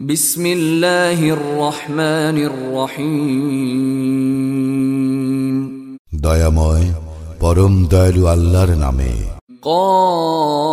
[0.00, 3.11] بسم الله الرحمن الرحيم
[6.23, 6.85] দয়াময়
[7.39, 9.13] পরম দয়ালু আল্লাহর নামে
[9.61, 10.71] قاف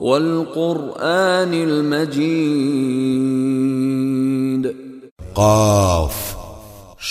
[0.00, 2.24] والقرآن المجيد
[5.38, 6.14] কফ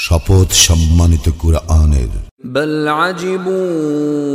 [0.03, 2.11] শপথ সম্মানিত কুরআনের
[2.45, 4.29] بل عجبوا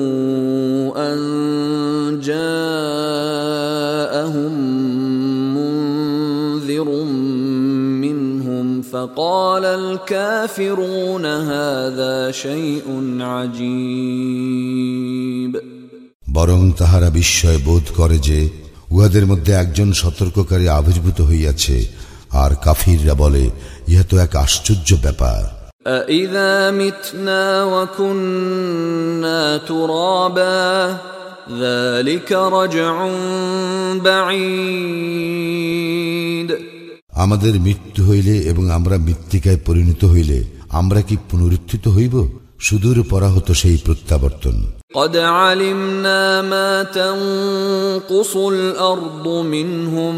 [9.14, 12.83] منهم فقال الكافرون هذا شيء
[13.21, 14.50] عجيب
[16.36, 18.39] বরং তাহারা বিস্ময় বোধ করে যে
[18.92, 21.78] উহাদের মধ্যে একজন সতর্ককারী আবির্ভূত হইয়াছে
[22.33, 23.46] আর কাফিররা বলে
[23.89, 25.42] ইহা তো এক আশ্চর্য ব্যাপার
[25.86, 30.97] أإذا متنا وكنا ترابا
[31.60, 32.95] ذلك رجع
[35.30, 36.50] بعيد
[37.23, 40.38] আমাদের মৃত্যু হইলে এবং আমরা মৃত্তিকায় পরিণত হইলে
[40.72, 42.16] আমরা কি পুনরুত্থিত হইব
[42.59, 44.58] সুদূর পরাহত সেই প্রত্যাবর্তন
[44.95, 50.16] قد علمنا ما تنقص الأرض منهم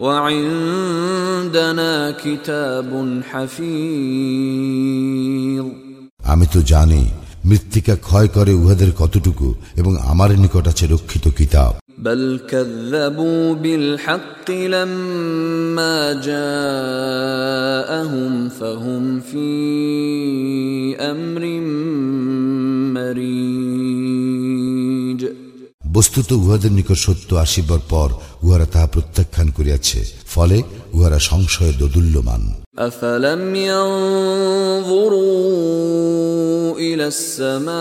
[0.00, 2.90] وعندنا كتاب
[3.30, 4.86] حفيظ
[6.24, 7.02] আমি তো জানি
[7.44, 16.22] মৃত্তিকা ক্ষয় করে উহাদের কতটুকু এবং আমার নিকট আছে রক্ষিত কিতাব بل كذبوا بالحق لما
[16.22, 19.46] جاءهم فهم في
[21.02, 21.42] امر
[22.96, 25.26] مريج
[25.96, 28.08] বস্তুত উহাদের নিকট সত্য আসিবার পর
[28.44, 30.00] উহারা তাহা প্রত্যাখ্যান করিয়াছে
[30.34, 30.56] ফলে
[30.92, 32.42] উহারা সংশয়ে দোদুল্যমান
[32.78, 35.26] افلم ينظروا
[36.90, 37.76] الى السماء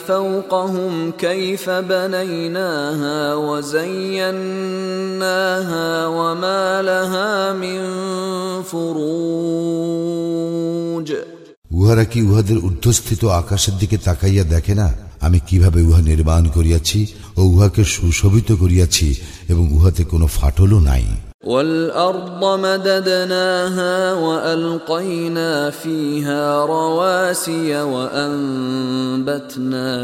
[0.00, 4.66] فوقهم كيف بنيناها وزيناها
[6.08, 7.80] وما لها من
[8.62, 9.80] فروج
[11.72, 14.88] উহারা কি উহাদের ঊর্ধ্বস্থিত আকাশের দিকে তাকাইয়া দেখে না
[15.20, 17.00] আমি কিভাবে উহা নির্মাণ করিয়াছি
[17.36, 19.08] ও উহাকে সুশোভিত করিয়াছি
[19.48, 21.04] এবং উহাতে কোনো ফাটলও নাই
[21.44, 29.46] والارض مددناها والقينا فيها رواسي وانبتنا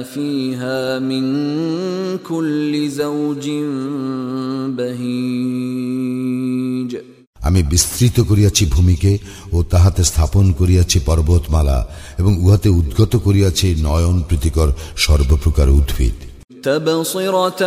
[0.05, 1.25] فيها من
[2.21, 3.49] كل زوج
[5.67, 6.97] بهيج
[7.47, 9.13] আমি বিস্তৃত করিয়াছি ভূমিকে
[9.53, 11.79] ও তাহাতে স্থাপন করিয়াছি পর্বতমালা
[12.19, 16.17] এবং উহাতে উদ্গত করিয়াছি নয়ন প্রীতিকর সর্বপ্রকার উদ্ভিদ
[16.63, 17.63] تبصرة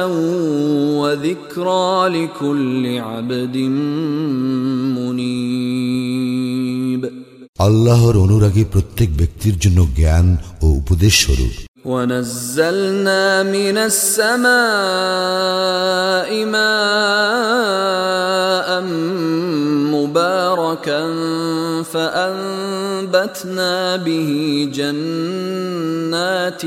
[1.02, 3.57] وذكرى لكل عبد
[4.97, 7.09] منيب
[7.59, 11.53] আল্লাহর অনুরাগী প্রত্যেক ব্যক্তির জন্য জ্ঞান ও উপদেশ স্বরূপ
[11.85, 14.50] ونزلنا من السماء
[16.46, 16.69] ماء
[19.96, 21.13] مباركا
[21.84, 24.30] فأنبتنا به
[24.74, 26.63] جنات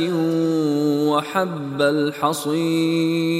[1.08, 3.32] وحب الحصيد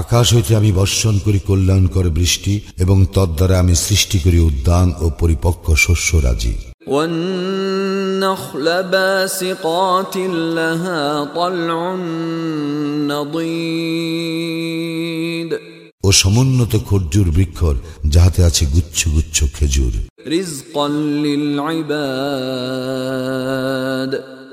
[0.00, 5.66] আকাশ হইতে আমি বর্ষণ করি কল্যাণকর বৃষ্টি এবং তদ্বারা আমি সৃষ্টি করি উদ্যান ও পরিপক্ক
[5.84, 6.54] শস্যরাজি
[8.14, 10.16] والنخل باسقات
[10.56, 11.94] لها طلع
[13.12, 14.70] نضيد
[16.04, 17.76] ও সমুন্নত খর্জুর বৃক্ষর
[18.14, 19.94] যাহাতে আছে গুচ্ছ গুচ্ছ খেজুর
[20.28, 20.86] رزقا
[21.24, 21.80] للعباد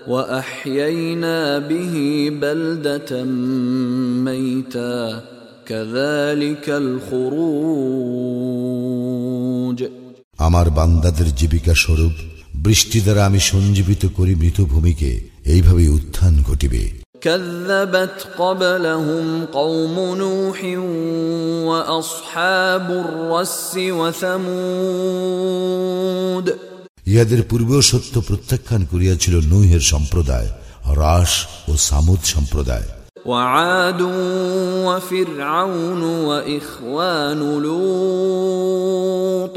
[0.07, 1.95] واحيينا به
[2.43, 3.11] بلده
[4.25, 4.99] ميتا
[5.65, 8.17] كذلك الخروج
[10.47, 12.15] আমার বান্দাদের জীবিকা স্বরূপ
[12.63, 15.11] বৃষ্টি দ্বারা আমি সঞ্জীবিত করি মৃত ভূমিকে
[15.45, 16.83] এইভাবে উত্থান ঘটিবে
[17.21, 20.59] كذبت قبلهم قوم نوح
[21.67, 23.71] واصحاب الرس
[25.19, 26.45] وثمود
[27.07, 30.49] ইহাদের পূর্বেও সত্য প্রত্যাখ্যান করিয়াছিল নূহের সম্প্রদায়
[30.95, 31.31] রাস
[31.69, 32.87] ও সামুদ সম্প্রদায়
[33.25, 34.01] وعاد
[34.87, 39.55] وفرعون واخوان لوط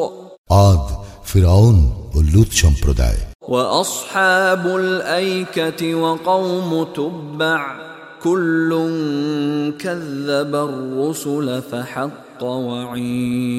[0.64, 0.84] আদ
[1.24, 1.76] ফিরাউন
[2.14, 7.60] ও লুত সম্প্রদায় واصحاب الايكه وقوم تبع
[8.22, 8.70] كل
[9.78, 12.40] كذب الرسل فحق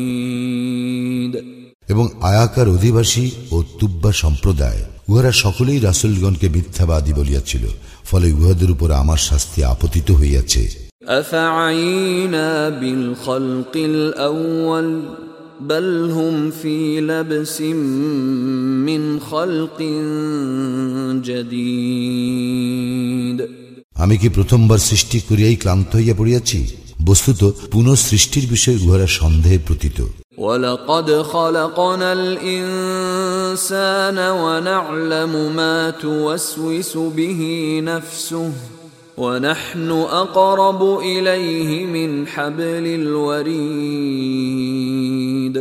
[0.01, 1.33] وعيد
[1.91, 7.63] এবং আয়াকার অধিবাসী ও তুব্বা সম্প্রদায় উহারা সকলেই রাসুলগণকে মিথ্যাবাদী বলিয়াছিল
[8.05, 10.63] ফলে উহাদের উপর আমার শাস্তি আপতিত হইয়াছে
[11.21, 14.87] افعينا بالخلق الاول
[15.61, 17.61] بل هم في لبس
[18.87, 19.79] من خلق
[22.01, 23.37] جديد
[24.03, 26.59] আমি কি প্রথমবার সৃষ্টি করিয়াই ক্লান্ত হইয়া পড়িয়াছি
[27.09, 29.99] বস্তুত পুনঃ সৃষ্টির বিষয়ে উহারা সন্দেহে প্রতীত
[30.37, 37.41] ولقد خلقنا الإنسان ونعلم ما توسوس به
[37.83, 38.51] نفسه
[39.17, 39.89] ونحن
[40.23, 42.85] أقرب إليه من حبل
[44.31, 45.55] الوريد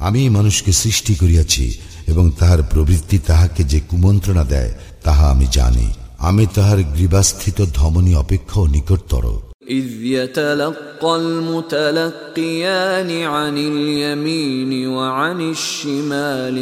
[0.00, 1.64] আমি মানুষকে সৃষ্টি করিয়াছি
[2.08, 4.72] এবং তাহার প্রবৃত্তি তাহাকে যে কুমন্ত্রণা দেয়
[5.04, 5.88] তাহা আমি জানি
[6.20, 9.24] আমি তাহার গ্রীবাস্থিত ধমনী অপেক্ষাও নিকটতর
[9.70, 16.56] إذ يتلقى المتلقيان عن اليمين وعن الشمال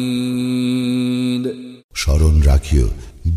[0.00, 0.60] قعيد
[1.94, 2.88] স্মরণ রাখিও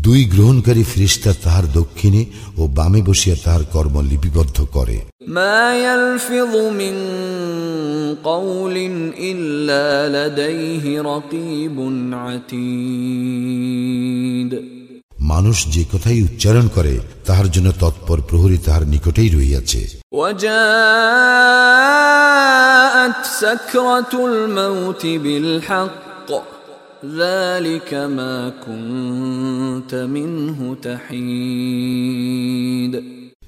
[0.02, 2.22] দুই গ্রহণকারী ফিরিস্তা তাহার দক্ষিণে
[2.58, 4.98] ও বামে বসিয়া তাহার কর্ম লিপিবদ্ধ করে
[5.28, 6.94] ما يلفظ من
[8.24, 8.76] قول
[9.22, 11.76] إلا لديه رقيب
[13.14, 14.50] عتيد
[15.24, 16.94] মানুষ যে কথাই উচ্চারণ করে
[17.26, 19.80] তাহার জন্য তৎপর প্রহরী তাহার নিকটেই রহিয়াছে
[21.84, 26.30] وجاءت سكرة الموت بالحق
[27.04, 32.14] ذلك ما كنت منه تحيد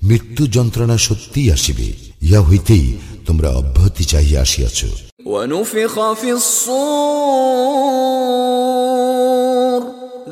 [0.03, 1.89] মৃত্যু যন্ত্রণা সত্যিই আসিবে
[2.23, 2.87] ইহা হইতেই
[3.27, 4.81] তোমরা অব্যাহতি চাহিয়া আসিয়াছ
[5.27, 7.97] ونفخ في الصور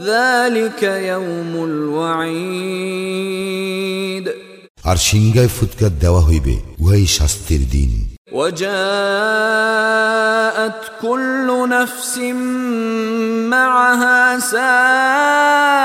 [0.05, 0.83] ذلك
[1.13, 3.15] يوم الوعيد
[4.85, 7.91] আর সিংগায় ফুৎকার দেওয়া হইবে উহাই শাস্তির দিন
[8.33, 8.73] وجاءت
[11.03, 12.19] كل نفس
[13.51, 15.85] معها سائق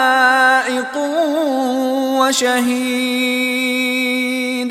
[3.39, 4.69] وشهيد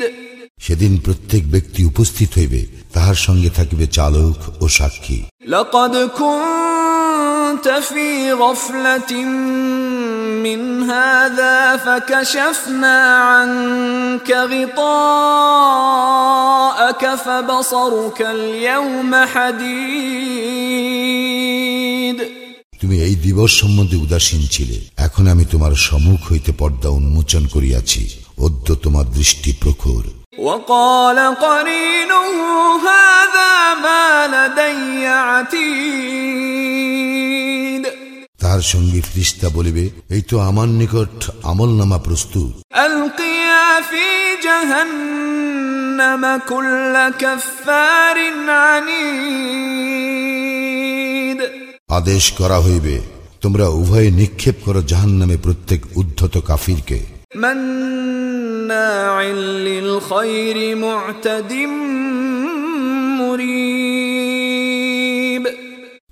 [0.65, 2.61] সেদিন প্রত্যেক ব্যক্তি উপস্থিত হইবে
[2.93, 9.11] তাহার সঙ্গে থাকিবে চালক ও সাক্ষী لقد كنت في غفلة
[10.43, 15.43] من هذا فكشفنا عنك غطاءك
[17.15, 20.49] فبصرك اليوم حديد
[22.81, 28.01] তুমি এই দিবস সম্বন্ধে উদাসীন ছিলে এখন আমি তোমার সম্মুখ হইতে পর্দা উন্মোচন করিয়াছি
[28.45, 30.03] অদ্য তোমার দৃষ্টি প্রখর
[30.39, 32.25] وقال قرينه
[32.89, 33.53] هذا
[33.83, 36.52] ما لدي عتيد
[38.54, 42.52] তাহার সঙ্গে ফ্রিস্তা বলিবে এই তো আমার নিকট আমল নামা প্রস্তুত
[51.88, 52.96] আদেশ করা হইবে
[53.40, 56.98] তোমরা উভয়ে নিক্ষেপ করো জাহান নামে প্রত্যেক উদ্ধত কাফিরকে।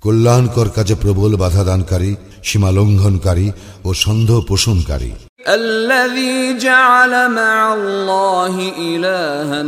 [0.01, 2.15] কল্যাণকর কাজে প্রবল বাধা দানকারী
[2.48, 3.48] সীমা লঙ্ঘনকারী
[3.84, 5.12] ও সন্দেহ পোষণকারী
[5.58, 9.62] الذي جعل مع الله إلها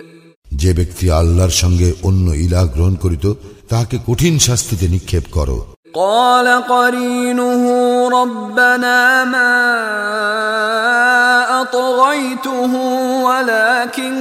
[0.61, 3.25] যে ব্যক্তি আল্লাহর সঙ্গে অন্য ইলাহ গ্রহণ করিত
[3.69, 5.59] তাহাকে কঠিন শাস্তিতে নিক্ষেপ করো
[5.95, 7.63] قال قرينه
[8.09, 9.53] ربنا ما
[11.61, 12.73] أطغيته
[13.27, 14.15] ولكن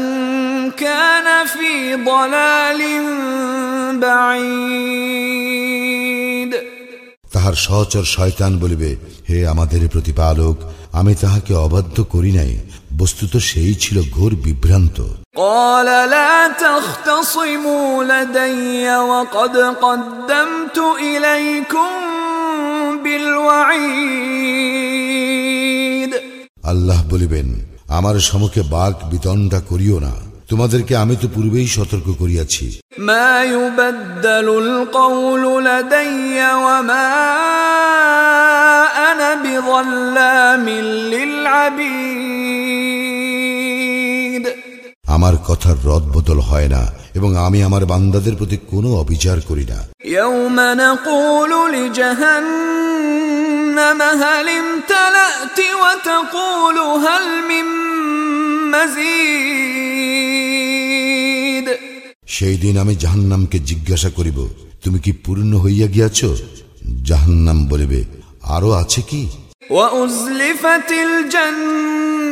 [0.76, 2.80] كان في ضلال
[5.22, 6.52] بعيد
[7.34, 8.90] তাহার সহচর শয়তান বলিবে
[9.28, 10.56] হে আমাদের প্রতিপালক
[10.92, 12.52] আমি তাহাকে অবাধ্য করি নাই
[13.00, 14.98] বস্তুত সেই ছিল ঘোর বিভ্রান্ত
[15.36, 16.34] قال لا
[16.64, 21.90] تختصموا لدي وقد قدمت إليكم
[24.62, 26.10] بالوعيد
[26.64, 27.48] আল্লাহ বলিবেন
[27.88, 30.14] আমার সম্মুখে বাঘ বিতণ্ডা করিও না
[30.50, 32.66] তোমাদেরকে আমি তো পূর্বেই সতর্ক করিয়াছি
[33.00, 37.08] ما يبدل القول لدي وما
[39.08, 40.66] أنا بظلام
[43.52, 44.44] للعبيد
[45.14, 46.82] আমার কথার রদ বদল হয় না
[47.18, 49.78] এবং আমি আমার বান্দাদের প্রতি কোনো অবিচার করি না
[50.18, 53.18] يوم نقول لجهنم
[54.22, 57.66] هل امتلأت وتقول هل من
[58.72, 60.15] مزيد
[62.36, 64.38] সেই দিন আমি জাহান্নামকে জিজ্ঞাসা করিব
[64.82, 66.20] তুমি কি পূর্ণ হইয়া গিয়াছ
[67.08, 68.00] জাহান্নাম বলিবে
[68.54, 69.22] আরো আছে কি
[69.70, 72.28] وأزلفت الجنة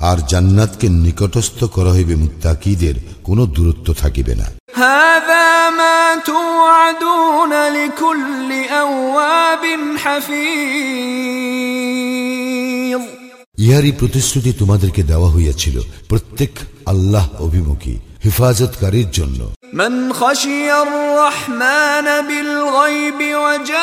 [0.00, 4.46] আর জান্নাতকে নিকটস্থ করা হইবে মুত্তাকিদের কোনো দূরত্ব থাকিবে না
[4.84, 9.64] هذا ما توعدون لكل أواب
[10.04, 11.34] حفيظ
[13.68, 15.76] ইহারই প্রতিশ্রুতি তোমাদেরকে দেওয়া হইয়াছিল
[16.08, 16.52] প্রত্যেক
[16.86, 19.40] আল্লাহ অভিমুখী হেফাজতকারীর জন্য
[19.74, 23.78] من خشي الرحمن بالغيب وجاء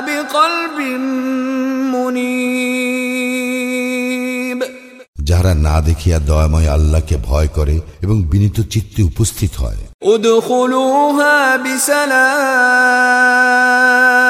[0.00, 0.78] بقلب
[1.94, 3.62] منيب
[5.28, 11.56] যাহারা না দেখিয়া দয়াময় আল্লাহকে ভয় করে এবং বিনীত চিত্তে উপস্থিত হয় ادخلوها
[13.12, 13.62] بسلام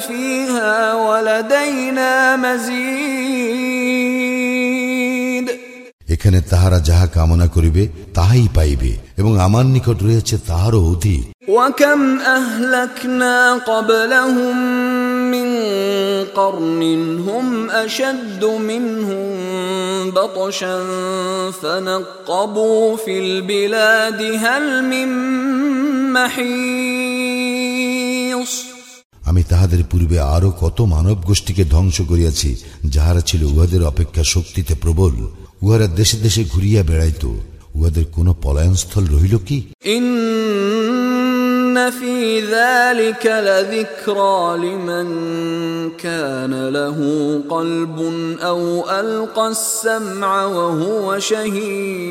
[0.00, 3.60] فيها ولدينا مزيد
[6.14, 7.82] এখানে তাহারা যাহা কামনা করিবে
[8.14, 14.56] তাহাই পাইবে এবং আমার নিকট রয়েছে তাহারও অধিক وكم أهلكنا قبلهم
[15.30, 15.48] من
[16.26, 16.82] قرن
[17.20, 19.26] هم أشد منهم
[20.10, 20.76] بطشا
[21.52, 25.08] فنقبوا في البلاد هل من
[27.20, 28.52] محيص
[29.30, 32.50] আমি তাহাদের পূর্বে আরো কত মানব গোষ্ঠীকে ধ্বংস করিয়াছি
[32.94, 35.14] যাহারা ছিল উহাদের অপেক্ষা শক্তিতে প্রবল
[35.62, 37.22] উহারা দেশে দেশে ঘুরিয়া বেড়াইত
[37.78, 39.58] উহাদের কোন পলায়নস্থল রহিল কি
[41.74, 45.06] إن في ذلك لذكرى لمن
[45.96, 46.98] كان له
[47.50, 47.98] قلب
[48.42, 48.60] أو
[48.90, 52.10] ألقى السمع وهو شهيد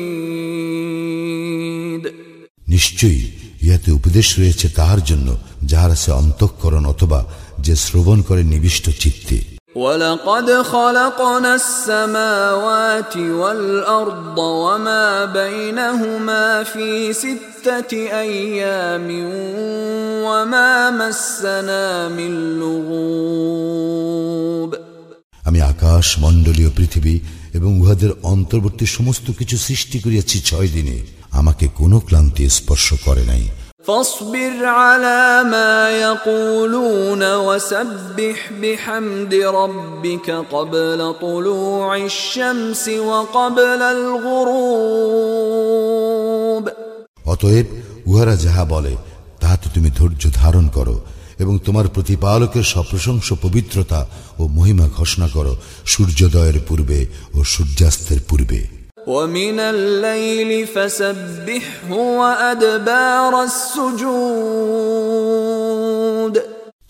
[2.74, 3.22] নিশ্চয়ই
[3.64, 5.28] ইহাতে উপদেশ রয়েছে তাহার জন্য
[5.70, 7.20] যাহারা সে অন্তঃকরণ অথবা
[7.60, 9.36] যে শ্রবণ করে নিবিষ্ট চিত্তে
[9.74, 19.08] ولقد خلقنا السماوات والأرض وما بينهما في ستة أيام
[20.24, 23.70] وما مسنا من لغوب
[25.44, 27.14] আমি আকাশ মণ্ডলীয় পৃথিবী
[27.54, 30.96] এবং উহাদের অন্তর্বর্তী সমস্ত কিছু সৃষ্টি করিয়াছি ছয় দিনে
[31.30, 33.44] আমাকে কোনো ক্লান্তি স্পর্শ করে নাই
[33.84, 43.82] فاصبر على ما يقولون وسبح بحمد ربك قبل طلوع الشمس وقبل
[44.90, 45.50] الغروب
[47.32, 47.66] অতএব
[48.06, 48.92] উহারা যাহা বলে
[49.40, 50.96] তাহাতে তুমি ধৈর্য ধারণ করো
[51.38, 54.00] এবং তোমার প্রতিপালকের সপ্রশংস পবিত্রতা
[54.38, 55.52] ও মহিমা ঘোষণা করো
[55.86, 56.98] সূর্যোদয়ের পূর্বে
[57.34, 58.60] ও সূর্যাস্তের পূর্বে
[59.06, 63.32] ومن الليل فسبحه وأدبار
[65.00, 66.34] السجود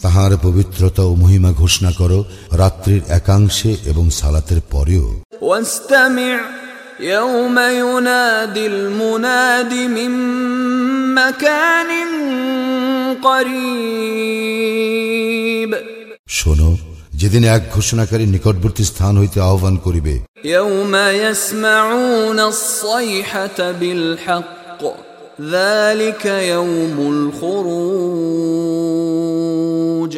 [0.02, 2.18] তাহার পবিত্রতা ও মহিমা ঘোষণা করো
[2.52, 5.06] রাত্রির একাংশে এবং সালাতের পরেও
[5.42, 6.37] واستمع
[7.02, 10.12] يوم ينادي المناد من
[11.14, 11.90] مكان
[14.40, 15.70] قريب
[16.38, 16.70] শোনো
[17.20, 24.82] যেদিন এক ঘোষণাকারী নিকটবর্তী স্থান হইতে আহ্বান করিবে يوم يسمعون الصيحة بالحق
[25.40, 26.96] ذلك يوم
[28.90, 30.12] الخروج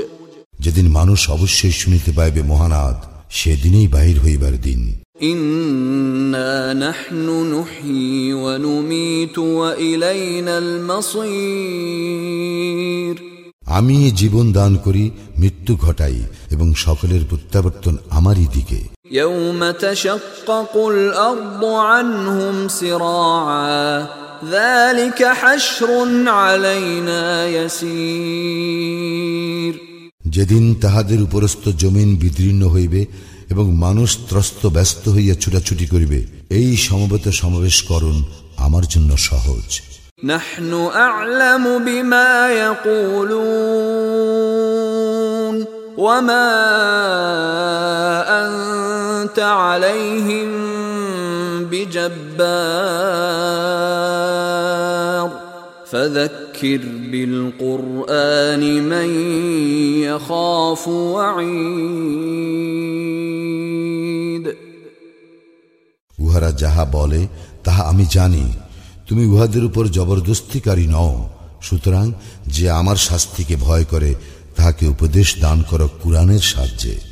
[0.65, 2.97] যেদিন মানুষ অবশ্যই শুনিতে পাইবে মহানাদ
[3.39, 4.83] সেদিনেই বাহির হইবার দিন
[5.23, 11.23] إنا نحن نحيي ونميت وإلينا المصير
[13.69, 18.81] আমি জীবন দান করি মৃত্যু ঘটাই এবং সকলের প্রত্যাবর্তন আমারই দিকে
[19.15, 24.07] يوم تشقق الأرض عنهم سراعا
[24.47, 25.91] ذلك حشر
[26.41, 29.75] علينا يسير
[30.35, 33.07] যেদিন তাহাদের উপরস্থ জমিন বিদীর্ণ হইবে
[33.51, 38.25] এবং মানুষ ত্রস্ত ব্যস্ত হইয়া ছুটাছুটি করিবে এই সমবেত সমাবেশ করুন
[38.57, 39.81] আমার জন্য সহজ
[40.25, 44.23] نحن أعلم بما يقولون
[45.97, 46.49] وما
[48.43, 50.49] أنت عليهم
[54.03, 55.31] بجبار
[55.87, 56.81] فذكر
[57.13, 59.09] بالقرآن من
[60.03, 62.23] يخاف وعيد
[66.23, 67.23] উহারা যাহা বলে
[67.65, 68.45] তাহা আমি জানি
[69.08, 71.30] তুমি উহাদের উপর জবরদস্তিকারী নও।
[71.62, 72.14] সুতরাং
[72.48, 74.16] যে আমার শাস্তিকে ভয় করে,
[74.56, 77.07] তাহাকে উপদেশ দান করো কুরআনের সাহায্যে।